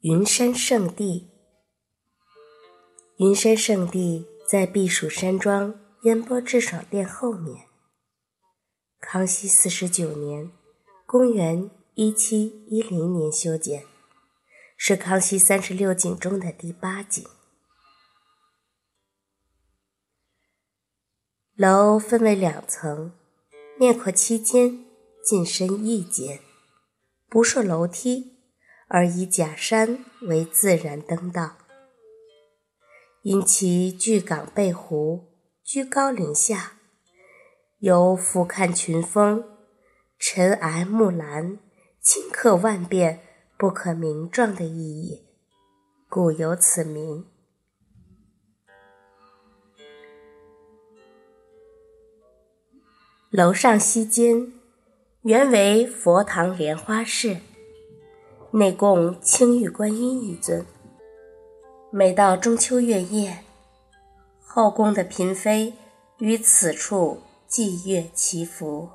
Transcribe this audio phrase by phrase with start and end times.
[0.00, 1.30] 云山圣地，
[3.16, 7.64] 云山圣地在避暑山庄烟波致爽殿后面。
[9.00, 10.52] 康熙四十九年
[11.06, 13.86] （公元一七一零年）修建，
[14.76, 17.26] 是康熙三十六景中的第八景。
[21.54, 23.12] 楼分为两层，
[23.78, 24.84] 面阔七间，
[25.24, 26.40] 进深一间，
[27.30, 28.35] 不设楼梯。
[28.88, 31.56] 而以假山为自然登道，
[33.22, 35.24] 因其巨港背湖，
[35.64, 36.74] 居高临下，
[37.80, 39.44] 有俯瞰群峰、
[40.18, 41.58] 尘埃木兰、
[42.00, 43.20] 顷刻万变、
[43.58, 45.26] 不可名状的意义，
[46.08, 47.26] 故有此名。
[53.30, 54.52] 楼上西间
[55.22, 57.38] 原为佛堂莲花室。
[58.58, 60.64] 内供青玉观音一尊。
[61.90, 63.40] 每到中秋月夜，
[64.42, 65.74] 后宫的嫔妃
[66.20, 68.88] 于此处祭月祈福。